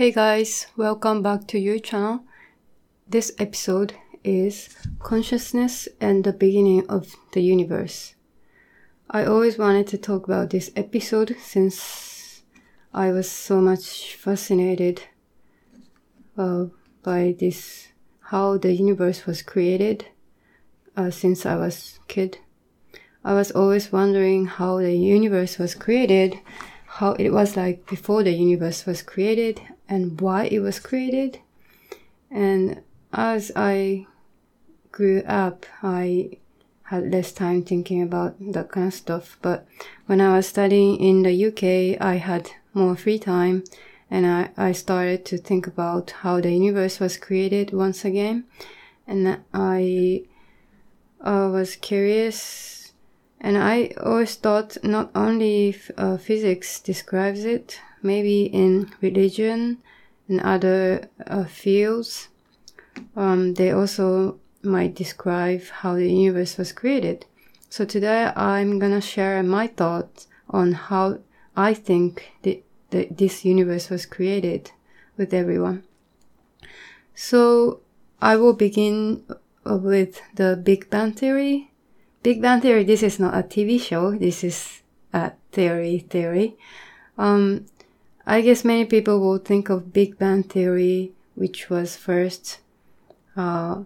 [0.00, 2.24] Hey guys, welcome back to your channel.
[3.06, 3.92] This episode
[4.24, 8.14] is Consciousness and the Beginning of the Universe.
[9.10, 12.40] I always wanted to talk about this episode since
[12.94, 15.02] I was so much fascinated
[16.38, 16.68] uh,
[17.02, 17.88] by this
[18.30, 20.06] how the universe was created
[20.96, 22.38] uh, since I was kid.
[23.22, 26.40] I was always wondering how the universe was created,
[26.86, 29.60] how it was like before the universe was created,
[29.90, 31.40] and why it was created.
[32.30, 34.06] And as I
[34.92, 36.38] grew up, I
[36.84, 39.36] had less time thinking about that kind of stuff.
[39.42, 39.66] But
[40.06, 43.64] when I was studying in the UK, I had more free time
[44.10, 48.44] and I, I started to think about how the universe was created once again.
[49.06, 50.24] And I
[51.20, 52.92] uh, was curious
[53.40, 59.78] and I always thought not only uh, physics describes it, maybe in religion
[60.28, 62.28] and other uh, fields,
[63.16, 67.26] um, they also might describe how the universe was created.
[67.68, 71.20] So today I'm gonna share my thoughts on how
[71.56, 74.72] I think the, the, this universe was created
[75.16, 75.84] with everyone.
[77.14, 77.80] So
[78.20, 79.24] I will begin
[79.64, 81.70] with the Big Bang Theory.
[82.22, 86.56] Big Bang Theory, this is not a TV show, this is a theory theory.
[87.18, 87.66] Um,
[88.30, 92.60] I guess many people will think of Big Bang Theory, which was first
[93.36, 93.82] uh,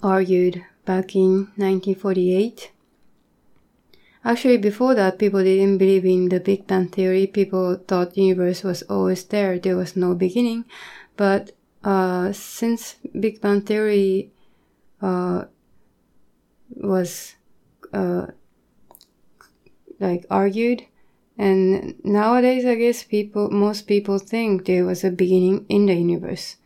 [0.00, 2.70] argued back in 1948.
[4.24, 7.26] Actually, before that, people didn't believe in the Big Bang Theory.
[7.26, 9.58] People thought universe was always there.
[9.58, 10.64] There was no beginning.
[11.16, 11.50] But
[11.82, 14.30] uh, since Big Bang Theory
[15.02, 15.46] uh,
[16.76, 17.34] was
[17.92, 18.28] uh,
[19.98, 20.86] like argued,
[21.38, 26.56] and nowadays, I guess people, most people think there was a beginning in the universe.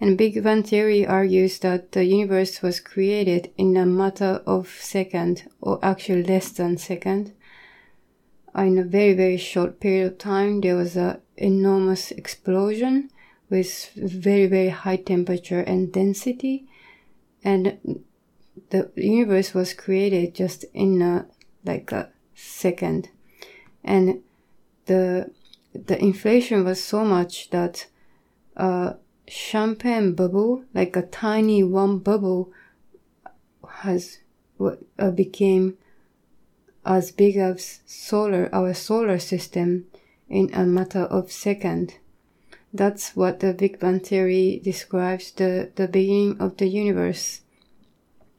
[0.00, 5.50] And Big Bang Theory argues that the universe was created in a matter of second,
[5.62, 7.32] or actually less than second.
[8.54, 13.10] In a very, very short period of time, there was an enormous explosion
[13.48, 16.66] with very, very high temperature and density.
[17.42, 18.04] And
[18.70, 21.26] the universe was created just in a,
[21.64, 23.08] like a second.
[23.88, 24.22] And
[24.84, 25.30] the,
[25.72, 27.86] the inflation was so much that,
[28.56, 28.92] uh,
[29.26, 32.52] champagne bubble, like a tiny one bubble,
[33.82, 34.18] has
[34.60, 35.76] uh, became
[36.84, 39.86] as big as solar our solar system
[40.28, 41.94] in a matter of second.
[42.72, 47.40] That's what the Big Bang theory describes the, the beginning of the universe.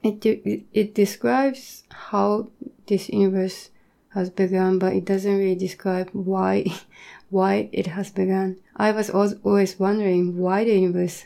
[0.04, 2.50] It, it, it describes how
[2.88, 3.70] this universe
[4.14, 6.66] has begun, but it doesn't really describe why
[7.30, 8.58] why it has begun.
[8.76, 11.26] I was always wondering why the universe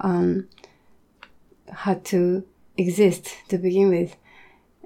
[0.00, 0.48] um,
[1.72, 2.44] had to
[2.76, 4.16] exist to begin with.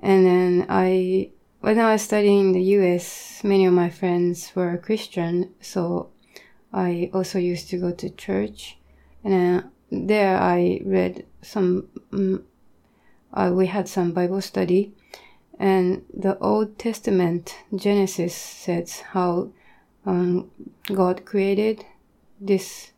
[0.03, 4.77] And then I, when I was studying in the US, many of my friends were
[4.79, 6.11] Christian, so
[6.73, 8.79] I also used to go to church.
[9.23, 12.45] And uh, there I read some, um,
[13.35, 14.95] uh, we had some Bible study.
[15.60, 19.50] And the Old Testament, Genesis, says how
[20.06, 20.50] um,
[20.91, 21.84] God created
[22.41, 22.93] this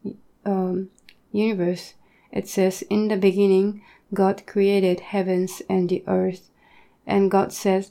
[0.46, 0.88] um,
[1.32, 1.94] universe.
[2.30, 3.82] It says, In the beginning,
[4.14, 6.50] God created heavens and the earth.
[7.04, 7.90] And God says,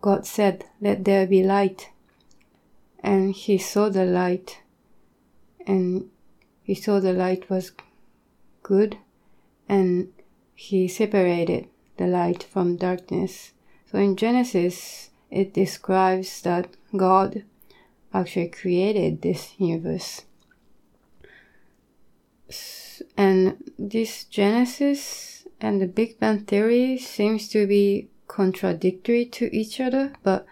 [0.00, 1.90] God said, Let there be light.
[2.98, 4.58] And he saw the light,
[5.68, 6.10] and
[6.64, 7.70] he saw the light was
[8.64, 8.98] good,
[9.68, 10.12] and
[10.56, 13.52] he separated the light from darkness.
[13.90, 17.44] So in Genesis, it describes that God
[18.12, 20.22] actually created this universe.
[23.16, 30.12] And this Genesis and the Big Bang Theory seems to be contradictory to each other,
[30.22, 30.46] but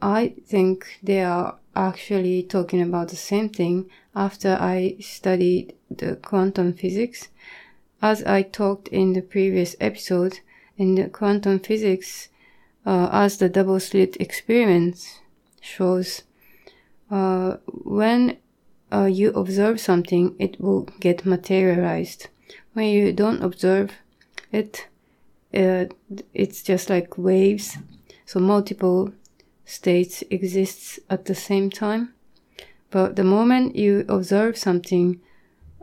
[0.00, 6.74] I think they are actually talking about the same thing after I studied the quantum
[6.74, 7.28] physics.
[8.02, 10.40] As I talked in the previous episode,
[10.76, 12.28] in the quantum physics,
[12.84, 15.20] uh, as the double slit experiment
[15.60, 16.22] shows,
[17.10, 18.38] uh, when
[18.92, 22.28] uh, you observe something, it will get materialized.
[22.72, 23.92] When you don't observe
[24.50, 24.86] it,
[25.54, 25.86] uh,
[26.34, 27.76] it's just like waves.
[28.24, 29.12] So multiple
[29.64, 32.14] states exists at the same time.
[32.90, 35.20] But the moment you observe something,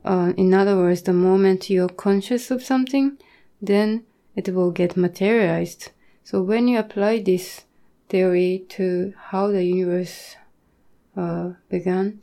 [0.04, 3.18] uh, in other words, the moment you're conscious of something,
[3.62, 4.04] then
[4.36, 5.92] it will get materialized.
[6.24, 7.66] So when you apply this
[8.08, 10.36] theory to how the universe
[11.16, 12.22] uh, began,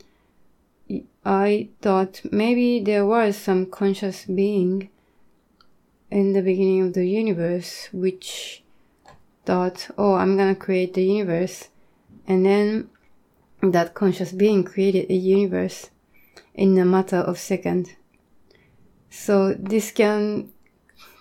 [1.25, 4.89] I thought maybe there was some conscious being
[6.09, 8.63] in the beginning of the universe which
[9.45, 11.69] thought, oh, I'm gonna create the universe.
[12.27, 12.89] And then
[13.61, 15.89] that conscious being created a universe
[16.53, 17.95] in a matter of second.
[19.09, 20.51] So this can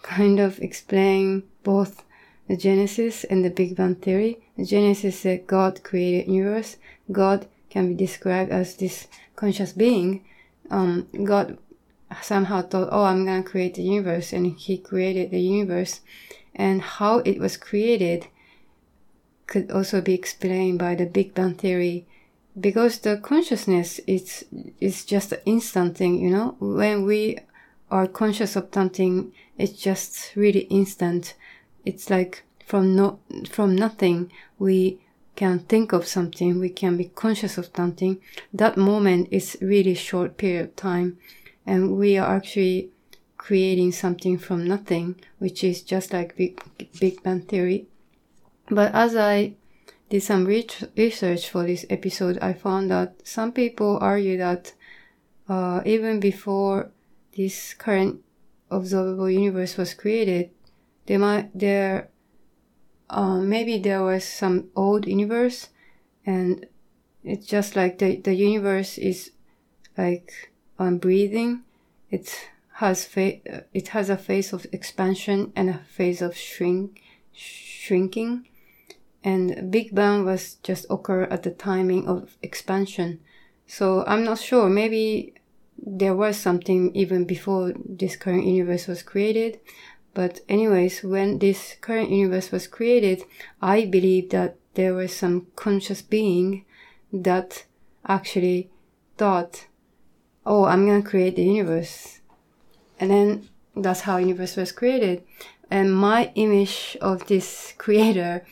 [0.02, 2.04] kind of explain both
[2.48, 4.38] the Genesis and the Big Bang theory.
[4.56, 6.76] The Genesis said God created universe.
[7.10, 10.24] God can be described as this conscious being.
[10.70, 11.58] Um, God
[12.22, 16.00] somehow thought, oh, I'm gonna create the universe, and He created the universe.
[16.54, 18.28] And how it was created
[19.46, 22.06] could also be explained by the Big Bang theory
[22.58, 24.44] because the consciousness is
[24.80, 27.38] is just an instant thing you know when we
[27.90, 31.34] are conscious of something it's just really instant
[31.86, 35.00] it's like from no from nothing we
[35.36, 38.20] can think of something we can be conscious of something.
[38.52, 41.18] That moment is really short period of time
[41.64, 42.90] and we are actually
[43.36, 46.60] creating something from nothing which is just like big
[47.00, 47.86] big bang theory.
[48.68, 49.54] But as i
[50.08, 54.72] did some research for this episode, I found that some people argue that
[55.48, 56.90] uh, even before
[57.36, 58.22] this current
[58.70, 60.50] observable universe was created,
[61.06, 62.10] there might there
[63.08, 65.68] uh, maybe there was some old universe,
[66.24, 66.66] and
[67.24, 69.32] it's just like the the universe is
[69.96, 71.62] like um, breathing.
[72.10, 73.40] It has fa-
[73.72, 77.00] it has a phase of expansion and a phase of shrink
[77.32, 78.46] shrinking
[79.26, 83.18] and Big Bang was just occur at the timing of expansion.
[83.66, 84.68] So I'm not sure.
[84.68, 85.34] Maybe
[85.76, 89.58] there was something even before this current universe was created.
[90.16, 93.24] But anyways, when this current universe was created,
[93.60, 96.64] I believe that there was some conscious being
[97.12, 97.66] that
[98.08, 98.70] actually
[99.18, 99.66] thought,
[100.46, 102.20] oh, I'm going to create the universe.
[102.98, 105.22] And then that's how universe was created.
[105.70, 108.46] And my image of this creator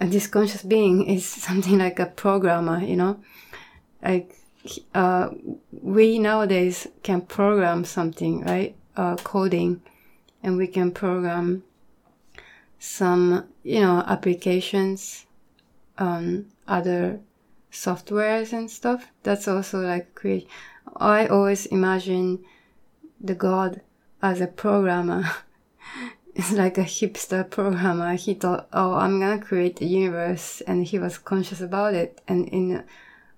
[0.00, 3.20] this conscious being is something like a programmer, you know,
[4.02, 4.34] like
[4.94, 5.28] uh,
[5.70, 8.74] we nowadays can program something, right?
[8.96, 9.82] Uh, coding,
[10.46, 11.64] and we can program
[12.78, 15.26] some, you know, applications,
[15.98, 17.18] um, other
[17.72, 19.08] softwares and stuff.
[19.24, 20.46] That's also like create.
[20.94, 22.44] I always imagine
[23.20, 23.80] the God
[24.22, 25.24] as a programmer.
[26.36, 28.14] is like a hipster programmer.
[28.14, 32.20] He thought, oh, I'm gonna create the universe, and he was conscious about it.
[32.28, 32.84] And in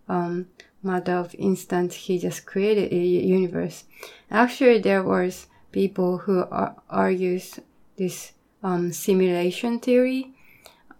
[0.08, 0.48] um,
[0.82, 3.84] matter of instant, he just created a universe.
[4.30, 7.60] Actually, there was people who ar- argues
[7.96, 8.32] this
[8.62, 10.32] um, simulation theory.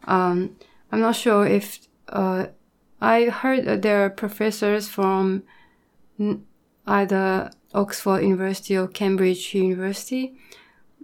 [0.05, 0.57] Um,
[0.91, 2.47] I'm not sure if uh,
[3.01, 5.43] I heard there are professors from
[6.87, 10.35] either Oxford University or Cambridge University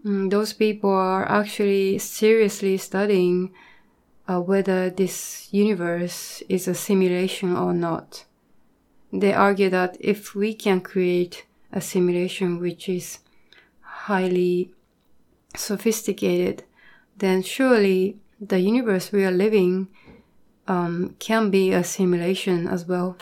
[0.04, 3.54] Mm, those people are actually seriously studying
[4.28, 8.26] uh, whether this universe is a simulation or not.
[9.12, 13.20] They argue that if we can create a simulation which is
[14.04, 14.70] highly
[15.56, 16.62] sophisticated,
[17.16, 19.88] then surely the universe we are living
[20.68, 23.16] um, can be a simulation as well.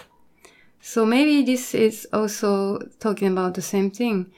[0.80, 4.32] So maybe this is also talking about the same thing.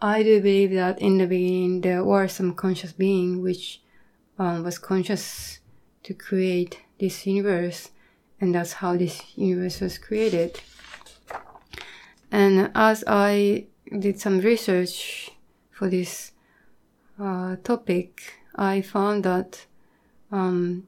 [0.00, 3.82] I do believe that in the beginning there were some conscious being which
[4.38, 5.58] um, was conscious
[6.04, 7.90] to create this universe,
[8.40, 10.60] and that's how this universe was created.
[12.30, 13.66] And as I
[13.98, 15.31] did some research
[15.82, 16.30] for this
[17.18, 19.66] uh, topic, I found that
[20.30, 20.86] um,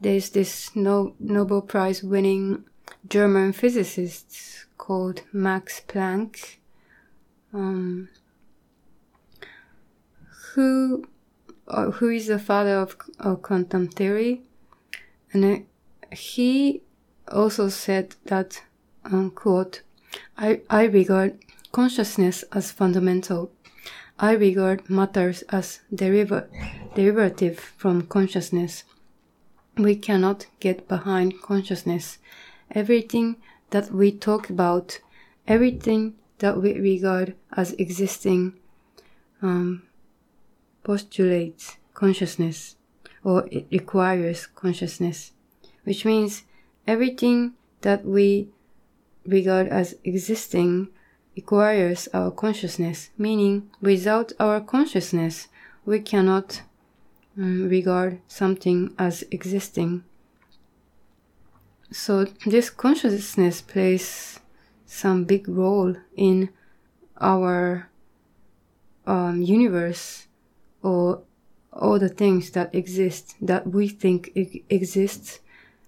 [0.00, 2.62] there's this no- Nobel Prize winning
[3.08, 6.58] German physicist called Max Planck.
[7.52, 8.08] Um,
[10.54, 11.08] who
[11.66, 14.42] uh, who is the father of, of quantum theory,
[15.32, 16.82] and uh, he
[17.32, 18.62] also said that,
[19.04, 19.82] unquote,
[20.38, 21.40] I, I regard
[21.72, 23.50] consciousness as fundamental.
[24.18, 26.48] I regard matters as deriva-
[26.94, 28.84] derivative from consciousness.
[29.76, 32.18] We cannot get behind consciousness.
[32.70, 33.36] Everything
[33.70, 35.00] that we talk about,
[35.46, 38.54] everything that we regard as existing,
[39.42, 39.82] um,
[40.82, 42.76] postulates consciousness
[43.22, 45.32] or it requires consciousness,
[45.84, 46.44] which means
[46.86, 48.48] everything that we
[49.26, 50.88] regard as existing
[51.36, 55.48] requires our consciousness, meaning without our consciousness,
[55.84, 56.62] we cannot
[57.38, 60.02] um, regard something as existing.
[61.92, 64.40] So this consciousness plays
[64.86, 66.48] some big role in
[67.20, 67.88] our
[69.06, 70.26] um, universe
[70.82, 71.22] or
[71.72, 74.32] all the things that exist that we think
[74.70, 75.40] exists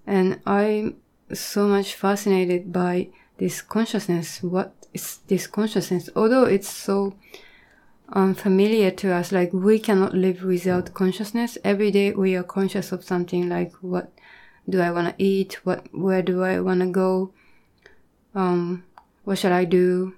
[0.06, 0.96] and i'm
[1.32, 6.08] so much fascinated by this consciousness what is this consciousness?
[6.16, 7.14] Although it's so
[8.10, 11.58] unfamiliar to us like we cannot live without consciousness.
[11.62, 14.12] Every day we are conscious of something like what
[14.68, 15.60] do i want to eat?
[15.64, 17.32] What where do i want to go?
[18.34, 18.84] Um
[19.24, 20.14] what should i do?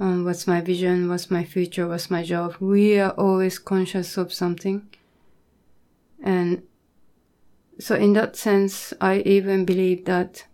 [0.00, 2.56] Um, what's my vision, what's my future, what's my job.
[2.58, 4.88] We are always conscious of something.
[6.20, 6.64] And
[7.78, 10.46] so, in that sense, I even believe that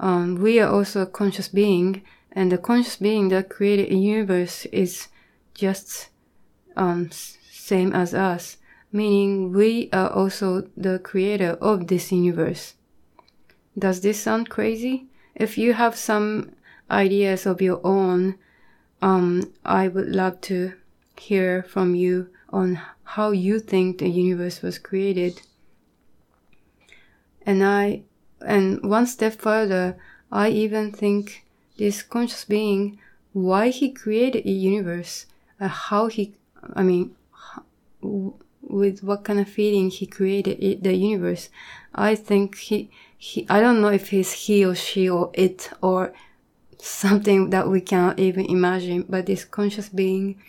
[0.00, 2.02] um, we are also a conscious being,
[2.32, 5.08] and the conscious being that created a universe is
[5.54, 6.08] just
[6.74, 8.56] um, same as us,
[8.90, 12.74] meaning we are also the creator of this universe.
[13.78, 15.06] Does this sound crazy?
[15.34, 16.52] If you have some
[16.90, 18.38] ideas of your own,
[19.02, 20.72] um, I would love to
[21.18, 25.42] hear from you on how you think the universe was created.
[27.44, 28.04] And I,
[28.46, 29.96] and one step further,
[30.30, 31.44] I even think
[31.76, 32.98] this conscious being,
[33.32, 35.26] why he created a universe,
[35.60, 36.34] uh, how he,
[36.74, 37.14] I mean,
[38.62, 41.48] with what kind of feeling he created it, the universe.
[41.94, 46.12] I think he, he, I don't know if he's he or she or it or
[46.78, 50.40] something that we cannot even imagine, but this conscious being,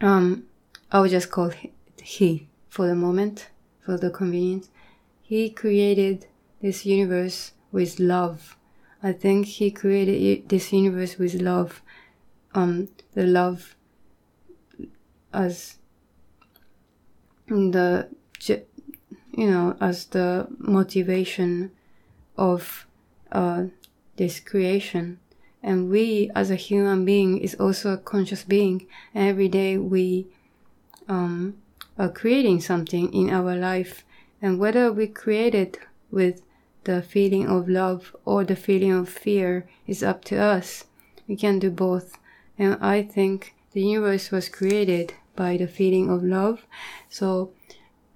[0.00, 0.44] um,
[0.90, 1.52] I will just call
[2.02, 3.48] he for the moment,
[3.84, 4.68] for the convenience.
[5.26, 6.26] He created
[6.60, 8.58] this universe with love.
[9.02, 11.80] I think he created this universe with love.
[12.54, 13.74] Um, the love
[15.32, 15.78] as
[17.48, 18.08] the,
[18.46, 21.72] you know, as the motivation
[22.36, 22.86] of
[23.32, 23.64] uh,
[24.16, 25.20] this creation.
[25.62, 28.86] And we, as a human being, is also a conscious being.
[29.14, 30.26] Every day we
[31.08, 31.56] um,
[31.98, 34.04] are creating something in our life.
[34.44, 35.78] And whether we create it
[36.10, 36.42] with
[36.84, 40.84] the feeling of love or the feeling of fear is up to us.
[41.26, 42.18] We can do both.
[42.58, 46.66] And I think the universe was created by the feeling of love.
[47.08, 47.54] So,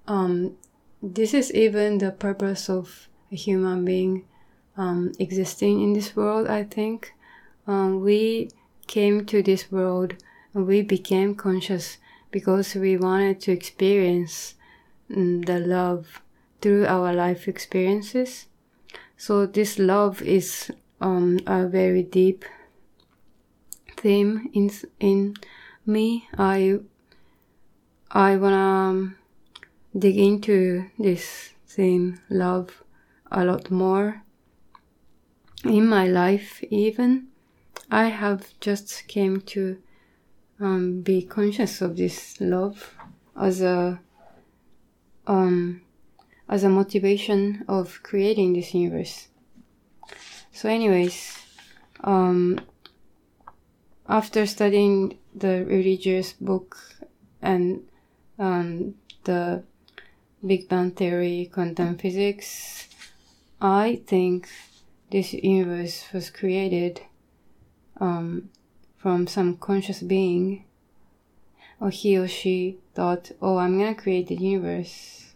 [0.07, 0.55] um,
[1.01, 4.25] this is even the purpose of a human being
[4.77, 7.11] um, existing in this world, I think.
[7.65, 8.51] Um, we
[8.85, 10.13] came to this world
[10.53, 11.97] and we became conscious
[12.29, 14.53] because we wanted to experience
[15.09, 16.21] the love
[16.61, 18.45] through our life experiences.
[19.17, 22.45] So this love is um, a very deep
[23.97, 25.35] theme in in
[25.85, 26.27] me.
[26.37, 26.79] I
[28.11, 29.15] I wanna um,
[29.97, 32.83] dig into this theme, love,
[33.31, 34.23] a lot more
[35.63, 37.27] in my life even
[37.91, 39.77] i have just came to
[40.59, 42.95] um, be conscious of this love
[43.39, 43.99] as a
[45.29, 45.81] um,
[46.49, 49.27] as a motivation of creating this universe.
[50.51, 51.37] So anyways
[52.03, 52.59] um,
[54.07, 56.77] after studying the religious book
[57.41, 57.83] and
[58.37, 59.63] um, the
[60.45, 62.87] big bang theory quantum physics
[63.59, 64.47] i think
[65.11, 67.01] this universe was created
[67.99, 68.49] um,
[68.97, 70.65] from some conscious being,
[71.79, 75.33] or he or she thought, oh, I'm gonna create the universe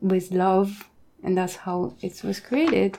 [0.00, 0.88] with love,
[1.22, 2.98] and that's how it was created.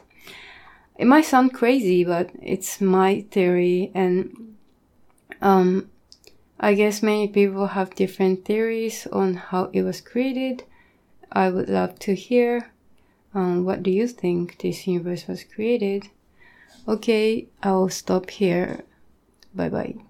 [0.97, 4.55] It might sound crazy, but it's my theory, and
[5.41, 5.89] um,
[6.59, 10.63] I guess many people have different theories on how it was created.
[11.31, 12.71] I would love to hear
[13.33, 16.09] um, what do you think this universe was created?
[16.87, 18.83] Okay, I'll stop here.
[19.53, 20.08] Bye bye.